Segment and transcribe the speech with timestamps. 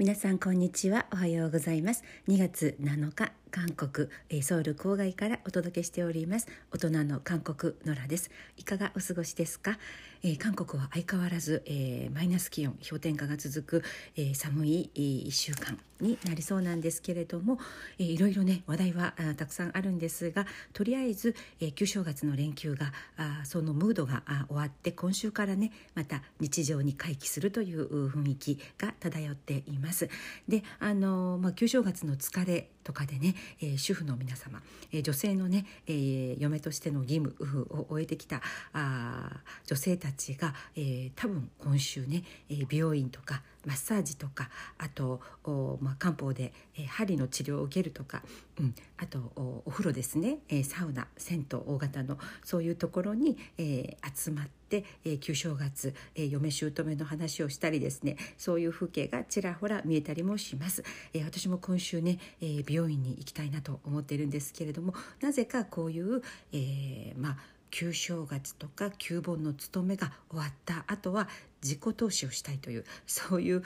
[0.00, 1.04] 皆さんこんにちは。
[1.12, 2.02] おはようございます。
[2.26, 4.08] 2月7日韓国
[4.42, 6.46] ソウル郊外からお届けしております。
[6.72, 8.30] 大人の韓国野良です。
[8.56, 9.78] いかがお過ごしですか、
[10.22, 13.84] えー、韓国は相変わらず、えー、マイナス気温氷点下が続く、
[14.16, 17.58] えー、寒い1週間になりそうなんですけれども、
[17.98, 30.08] えー、いろいろね話題はたくさんあるんですがとりあえず、えー、旧正月の連休があそのムードがあ終わって今週からねまた日常に回帰するという雰囲気が漂っています。
[30.48, 34.62] であのまあ旧正月の疲れとかでね、えー、主婦の皆様、
[34.92, 37.34] えー、女性のね、えー、嫁としての義務
[37.70, 38.40] を終えてきた
[38.72, 39.30] あ
[39.66, 44.48] 女性たちが、えー、多分今週ね、えー、美容院とかマッサージとか
[44.78, 48.22] あとお、まあ、漢方で、えー、針の治療を受けるとか、
[48.58, 54.59] うん、あとおお風呂ですね、えー、サウナ銭湯大型のそういうところに、えー、集まって、
[55.04, 67.36] えー、旧正月、えー、嫁姑の話をしたりですねそういう風景がちらほら見えたりもします、えー、私も今週ね、えー、美容院に行きたいなと思っているんですけれどもなぜかこういう、えー、まあ
[67.70, 71.28] 旧正月とか旧盆の務めが終わった後は
[71.62, 73.62] 自己投資をしたいというそういう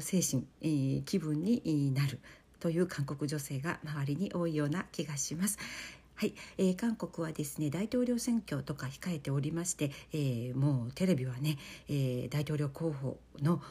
[0.00, 2.20] 精神、えー、気分になる
[2.60, 5.58] という韓国女性が周りに多いような気がします。
[6.20, 11.56] はい、えー、韓国はですね大統領選挙とか控えておりまして、えー、もうテレビはね、
[11.88, 13.62] えー、大統領候補の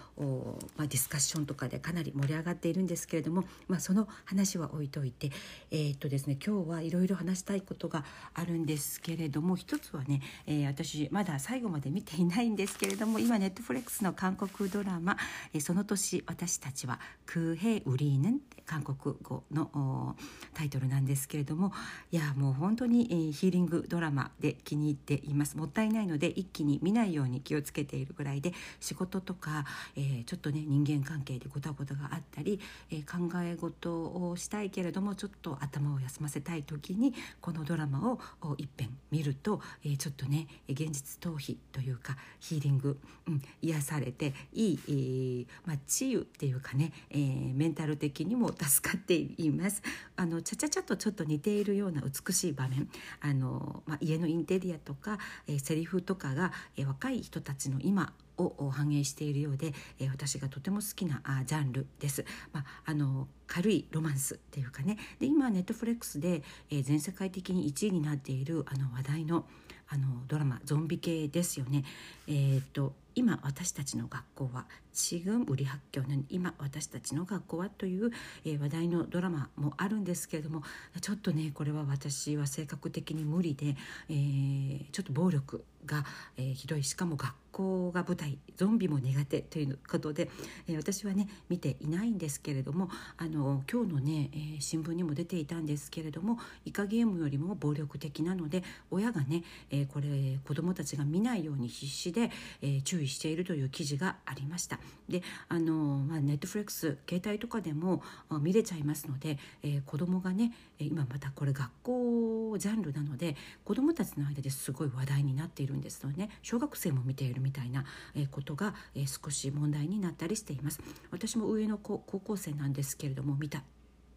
[0.78, 5.32] まあ、ディスカッションとかでかなり盛り上がっているんですけれども、まあ、その話は置いといて、
[5.70, 15.18] えー、っとですね、今日はいろいろ話したいことがあるんですけれども一つはね、えー、私まだ最後まで見ていないんですけれども今ネットフレックスの韓国ドラマ
[15.54, 20.16] 「えー、その年私たちはクーヘウリーヌン」韓国語の
[20.54, 21.74] タイトルなんですけれども
[22.12, 29.66] いやもう本当に、ヒーリングドラマで気に入っていますもったいないので一気に見ないように気をつけているぐらいで仕事とか、
[29.98, 38.20] えー、ちょっとね人間関係でごたごたがあったり、えー、考え事をしたいけれどもちょっと頭を休ませたい時にこのドラマを
[38.58, 42.98] 一遍見ると、えー、ちょっとね現実逃避というかヒーリング、
[43.28, 47.18] うん、癒されていい、えーまあ、治癒っていうかね、え、
[47.54, 49.82] メンタル的にも助かっています。
[50.16, 52.90] あのちゃちゃちゃとちょっと似ているような美しい場面
[53.22, 55.18] あの、まあ、家のインテリアとか、
[55.48, 62.26] えー、セリフとかが、えー、若い人たちの今を反映しているようで、えー、私がとても好きなあジャンルです。
[62.54, 69.46] まあ、あの軽いロマンスっていうかねで今ネットフレックスで、えー、全世界的に1位になっているあの話題の
[69.89, 71.85] あのドラマゾンビ系ですよね。
[72.27, 78.11] えー、っと今私たちの学校は지금우리학교는今私たちの学校はという、
[78.45, 80.63] えー、話題のドラマもあるんですけれども
[81.01, 83.77] ちょっとねこれは私は性格的に無理で、
[84.09, 86.05] えー、ちょっと暴力が、
[86.37, 87.48] えー、ひどいしかも学校
[87.92, 90.30] が舞台ゾンビも苦手ということで、
[90.68, 102.32] えー、私はね見ていないんですけれどもあの今日のね、えー、新聞にも出ていたんですけれどもイカゲームよりも暴力的なので親がね、えー、これ子どもたちが見ないように必死で、
[102.62, 104.80] えー、注意しているという記事がありました。
[105.08, 108.02] であの、まあ、ネットフレックス携帯とかでも
[108.42, 117.84] 見れちゃいますので、えー、子どもがね今またこれ学校ジャンルなので子どもたちの間ですごい話題になっているんですので、ね、小学生も見ているみたいな
[118.30, 118.76] ことが
[119.24, 120.80] 少し問題になったりしています。
[121.10, 123.64] 私も上の子高校生なんですけれども見た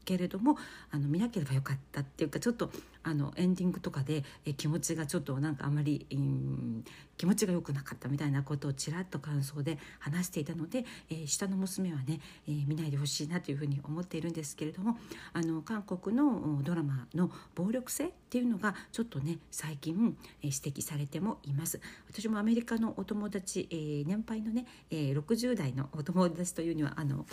[0.05, 0.57] けれども
[0.91, 2.71] あの見なければよかったっていうかちょっと
[3.03, 6.85] あのエンディングとかでえ気持ちがちょっとなんかあまり、うん、
[7.17, 14.99] 気持ちが良くなかったみたいなことをちらっと感想で話していたので、えー、下の娘はね、えー、見ないでほしいなというふうに思っているんですけれども
[15.33, 21.81] あの韓国のドラマの暴力性っていうのがちょっとね最近、えー、指摘されてもいます。
[22.09, 27.27] 私もアメリカのお友達、えー、年配のね、えー、60代のお友達というにはあの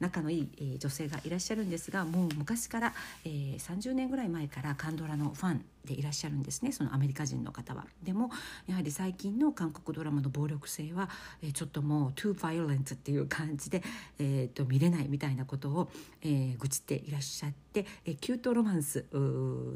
[0.00, 2.94] 仲のいい、えー、女性がいらっしゃるんですがもう昔から、
[3.24, 7.86] えー、30年ぐらい前からカンドラのファンでいらっしゃるんですねそのアメリカ人の方は。
[8.02, 8.30] でも
[8.66, 11.08] やはり最近の韓国ドラマの暴力性は、
[11.42, 13.82] えー、ちょっともう too violent っていう感じで、
[14.18, 15.90] えーと、見れないみたいなことを、
[16.22, 19.06] えー、愚痴っていらっしゃって、えー、キュートロマンス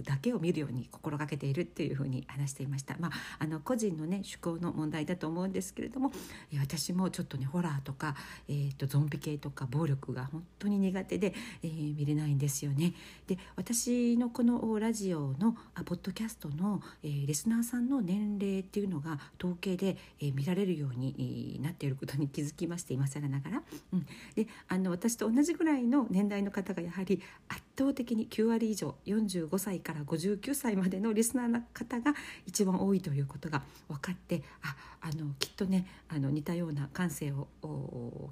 [0.04, 2.96] だけを見るように心がけているっていうふうに話していました。
[2.98, 6.12] まあ、あの個人のね趣向の問題だと思うんですけれども、
[6.52, 8.14] えー、私もちょっとねホラーとか、
[8.48, 12.94] えーと、ゾンビ系とか暴力が本当に苦手で、えー、見れないんですよね。
[13.26, 23.62] で私のこのラジオのあポッドキャストの、えー、リスナーさんの年齢っていうのが統計で、えー、見られるようになっていることに気づきまして今更ながら、
[23.92, 32.14] うん、であの私と同じぐらいの年代の方がやはり圧倒的に9割以上45歳から59歳までのリスナーの方が
[32.46, 37.48] 一番多いということが分かってああのきっとねあの似たような感性を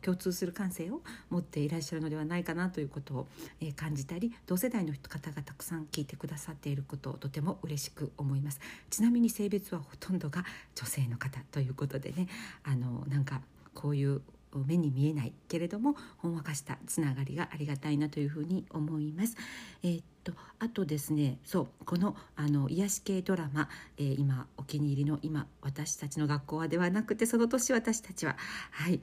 [0.02, 1.00] 共通する感性を
[1.30, 3.26] 持っていらっしゃるのではないかなということを、
[3.60, 8.60] えー、感じたり同世代の方がたくさん聞いてくださっていることをとても嬉しく思います。
[8.90, 10.44] ちなみに性別はほとんどが
[10.74, 12.28] 女性の方ということでね
[12.62, 13.40] あのなんか
[13.74, 14.22] こういう
[14.58, 19.36] 目に見えないけれどもほんわかしたつながりがありがたいなというふうに思います。
[19.82, 28.36] えー、っとあとですねそうこのあの癒し系ドラマ、えー、今お気に入りの今私たちの学校はではなくてその年私たちは
[28.70, 29.00] はい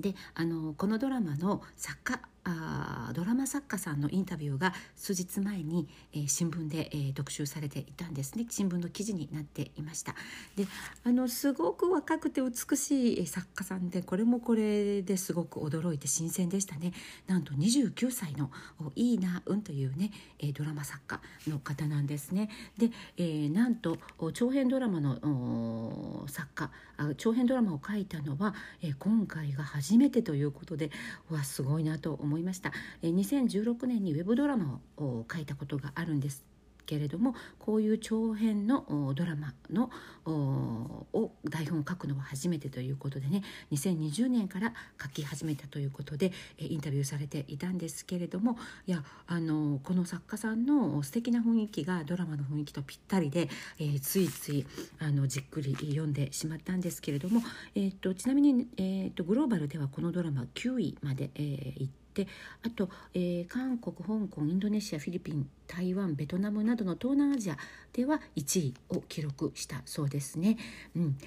[0.00, 8.46] であのこのドラマの作家あドラマ作家さんのインタビューが数日前に、えー、新聞で、えー、特集されていたんですね。
[8.48, 10.14] 新聞の記事になっていました。
[10.54, 10.66] で
[11.02, 16.92] あのすごく若くて美しい作家さんでこれもこれですごく驚いて新鮮でしたね。
[17.26, 18.52] なんと29歳の
[18.94, 22.48] いいなうんというね、えー、ドラマ作家の方なんですね。
[22.78, 23.98] で、えー、なんと
[24.32, 26.70] 長編ドラマの作家
[27.16, 30.90] 長編ドラマを書いたのは、えー、今回が初めてということで
[31.30, 32.72] わすごいなと思い思いました。
[33.02, 36.44] 2016年にウェブドラマを書いたことがあるんです
[36.86, 39.90] けれどもこういう長編のドラマの
[40.24, 43.42] を台本を書くのは初めてということでね
[43.72, 44.72] 2020年から
[45.02, 48.56] 書き始めたということでインタビューされていたんですけれども
[48.86, 53.48] いやあのこの作家さんの素敵な雰囲気がドラマの雰囲気とぴったりで、
[53.78, 54.66] えー、ついつい
[55.00, 57.42] あのじっくり読んでしまったんですけれども、
[57.74, 62.26] えーと、ちなみに、えーと、グローバルではこのドラマ9位まで、えー、行ってで
[62.64, 67.58] あと、えー、韓国香港インドネシアフィリピン台湾ベトナムなどの東南アジア
[67.92, 70.56] では1位を記録したそうですね。
[70.96, 71.18] うん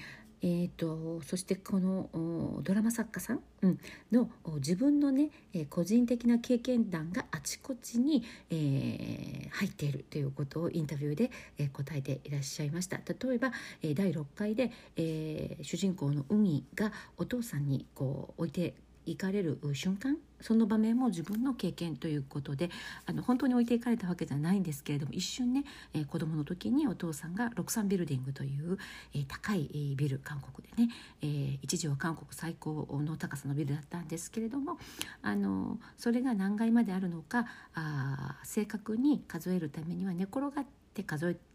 [0.42, 2.08] えーと、そしてこの
[2.62, 3.78] ドラマ作家さん、うん、
[4.10, 13.52] の自分のね、えー、個人的な経験談があちこちに、えー、入っているということをインタビューで、えー、答えていらっしゃいました例えば、
[13.82, 18.72] え、第6回で、えー、主人公の海がお父さんにこう置いて
[19.10, 22.70] 行かれる瞬間その場面も自分の経験ということで
[23.06, 28.78] あの本当に置いていかれたわけじゃないんですけれども一瞬ね、えー、子供の時にお父さんがロクサンビルディングという、
[29.14, 30.92] えー、高い、ビル韓国でね、
[31.22, 34.78] えー、一時は韓国最高の高さのビルだったんですけれども
[35.22, 41.49] あのそれが何階まであるのかあ正確に数えるためには寝転がって数えて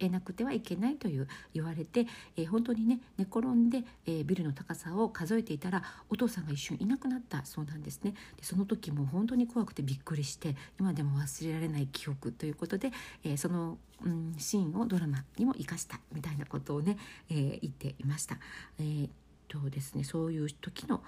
[0.00, 2.06] えなくてはいけないという言われて、
[2.36, 12.92] えー、本当にね寝転んで、えー、ビルの高さを数えていたらお父さんが一瞬いなくなったそうなんですねでその時も本当に怖くてびっくりして今でも忘れられない記憶ということで、
[13.24, 16.98] えー、その、うん、シーンをドラマにも生かしたみたいなことをね、
[17.30, 18.38] え言っていました。
[18.78, 19.08] えー
[19.48, 21.02] とですね、そういう時の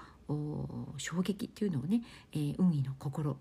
[0.97, 2.01] 衝撃っていうのをね、
[2.33, 3.37] えー、運意の心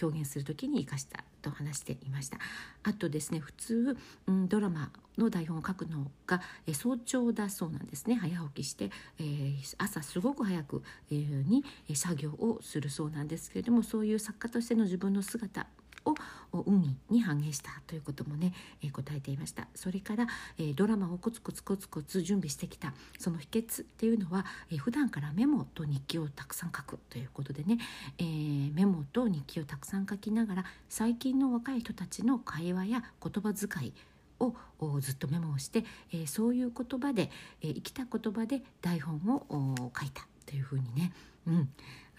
[0.00, 2.38] 表現する時に生かしたと話していました。
[2.82, 3.96] あとですね普通、
[4.26, 8.14] うん、ドラマの台本を書くのが、え早朝だそうなんですね。
[8.14, 15.66] 早起きして、えー、朝すごく早く、えー、に作業をするそうなんですけれどもそういう作家としての自分の姿
[16.04, 16.14] を
[16.66, 18.52] 海に反映したということもね、
[18.82, 19.66] えー、答えていました。
[19.74, 20.26] それから、
[20.58, 27.78] えー、ドラマをコツコツコツコツ準備してきたその秘訣っていうのは、えー、普段からメモと日記をたくさん書くということでね、
[28.18, 33.92] えー、メモと日記をたくさん書きながら最近の若い人たちの会話や言葉遣い
[34.38, 34.54] を
[35.00, 37.30] ずっとメモをして、えー、そういう言葉で、
[37.62, 39.16] えー、生きた言葉で台本
[39.48, 41.12] を書いたというふうにね、
[41.46, 41.68] うん、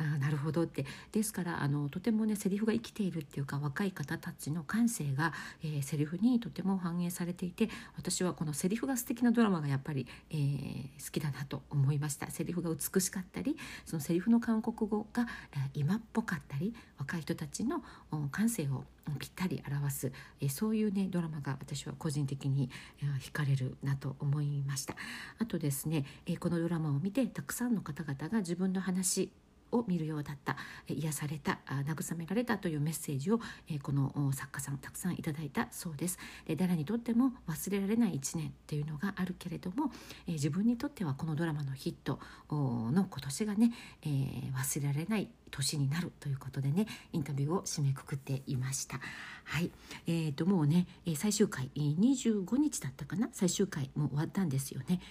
[0.03, 0.85] あなるほどって。
[1.11, 12.29] ですからあのとてもねセリフが生きているっていうか若い方たちの感性が、えー、セリフにとても反映されていて私はこのセリフが素敵なドラマがやっぱり、えー、好きだなと思いました。
[12.31, 17.83] セリフが美しかったりそのセリフの韓国語が、えー、今っぽかったり若い人たちの
[18.31, 18.83] 感性を
[19.19, 22.69] ぴったり表す、えー、そういうねドラマが私は個人的に、
[23.01, 24.95] えー、惹かれるなと思いました。
[25.39, 29.31] あとですね、えー、このドラマを見てたくさんの方々が自分の話
[29.73, 30.55] を見るようだった
[30.87, 33.39] 癒された慰められたというメッセージを
[33.81, 36.17] この作家さんたくさんいただいたそうです。
[36.45, 39.91] で誰にとっても忘れられない1年っていうのがあるけれども
[40.27, 43.71] 自分にとってはこのドラマのヒットの今年がね、
[44.03, 48.99] えー、忘れられない年になるということでねインタビューを締めくくっていました。
[49.45, 49.71] はい。
[50.07, 53.29] えーと、もうね最終回25日だったかな？
[53.31, 55.01] 最終回も終わったんですよね。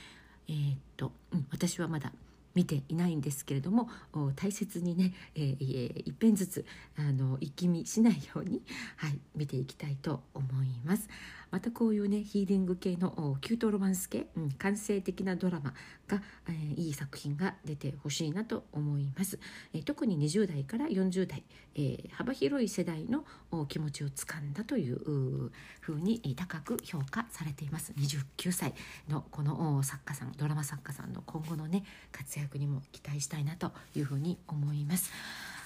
[0.48, 2.12] えー、っと、うん、私はまだ
[2.54, 3.88] 見ていないんですけれども
[4.36, 6.64] 大切にね、えー、一遍ずつ
[6.98, 8.62] あの一気見しないように、
[8.96, 11.08] はい、見ていきたいと思います。
[11.52, 15.74] またこういうねヒーリング系のキュートロマンス系、うん、感性的なドラマ
[16.08, 19.38] が、えー、いい作品が出てほしいなと思います、
[19.74, 21.44] えー、特に20代から40代、
[21.74, 23.24] えー、幅広い世代の
[23.68, 28.72] 気持ちをつかんだというふうに高く評価されています29歳
[29.10, 35.12] のこの作家さんドラマ作家さんの今後のね活躍にも期待したいなというふうに思います。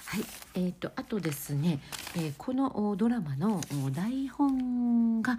[0.09, 0.23] はい、
[0.55, 1.81] えーと、あとですね、
[2.15, 3.59] えー、このドラマの
[3.91, 5.37] 台本が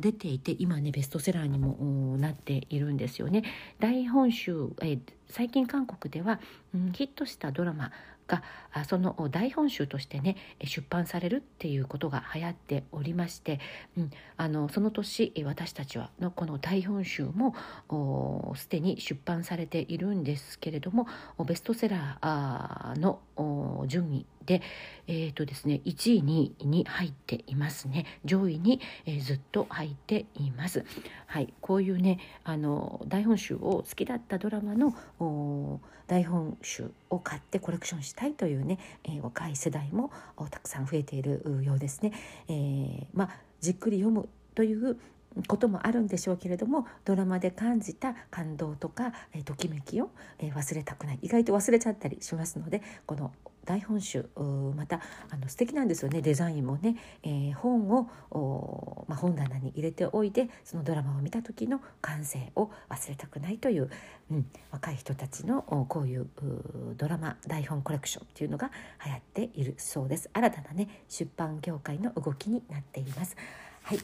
[0.00, 3.44] 出ていて今ねベストセラーにもなっているんですよね。
[3.78, 4.52] 台本集、
[4.82, 6.40] えー、最近韓国では、
[6.74, 7.92] うん、ヒットしたドラマ
[8.26, 8.42] が
[8.88, 13.58] その大本集としてね出版されるっていうことが流行っておりまして、
[13.98, 17.54] うん、あのその年私たちはのこの大本集も
[18.56, 21.06] すでに出版されているんですけれども
[21.44, 23.20] ベストセラーの
[23.86, 24.62] 順位で、
[25.06, 30.84] えーとですね、1位にに入っていますね上位に、えー、ずっと入っています。
[31.26, 34.94] はい、こういうねあの大本集を好きだったドラマの
[36.06, 40.10] 大本集を買ってコレクションしたいというね、えー、若い世代も
[40.50, 42.12] たくさん増えているようですね。
[42.48, 43.30] えー、まあ、
[43.60, 44.98] じっくり読むという
[45.46, 51.18] こともあるんでしょうけれどもドラマで感じた感動とか、えときめきを、え忘れたくない。
[51.22, 53.32] 意外と忘れちゃったりしますのでこの
[53.64, 54.28] 大本集
[54.74, 56.22] またあの素敵なんですよね。
[56.22, 63.90] デザインもね、えー、本を、まあ、本棚に入れておいてそのドラマを見た時の感性を忘れたくないという、
[64.30, 66.26] うん、若い人たちのこういう
[66.96, 68.70] ドラマ台本コレクションっていうのが
[69.04, 70.30] 流行っているそうです。
[70.32, 73.36] 新たなね出版業界の動きになっています。
[73.82, 73.98] はい。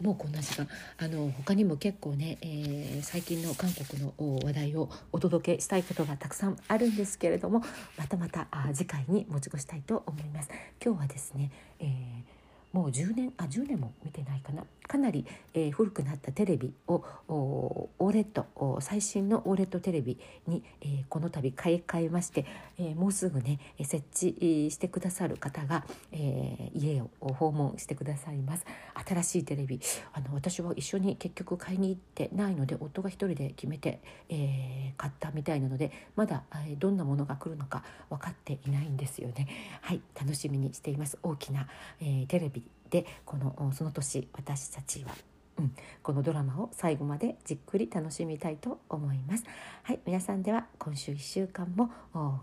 [0.00, 4.12] もうこんな時間あの他にも結構ね、えー、最近の韓国の
[4.44, 7.62] 話題をお届けしたいことがたくさんあるんですけれども
[7.96, 10.48] またまたあ次回に持ち越したいと思います。
[10.84, 11.50] 今日はですね、
[11.80, 12.34] えー
[12.74, 22.44] もう10年あ10年も見てないかなかなり、えー、古くなったテレビをオーレット最新のオーレットテレビに、えー、この度買い替えまして、
[22.78, 28.64] えー、もうすぐね設置してくださる方が、え家を訪問してくださいます。
[29.06, 29.80] 新しいテレビ
[30.12, 39.48] あの私は一緒に結局買いに行ってないので夫が一人で決めて、え買ったみたいなのでまだ、えどんなものが来るのか分かっていないんですよね。
[39.80, 41.18] はい楽しみにしています。
[41.22, 41.68] 大きな、
[42.00, 42.62] えテレビ
[42.93, 45.11] でこのその年私たちは、
[45.57, 49.43] うん、このドラマを最後までじっくり楽しみたいと思います。
[49.83, 51.91] はい皆さんでは今週1週間も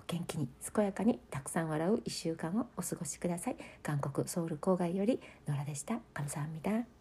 [0.07, 3.57] 元気に健やかにたくさん笑う1週間をお過ごしください。
[3.83, 6.00] 韓国ソウル郊外よりノラでした。
[6.15, 7.00] 감사합니다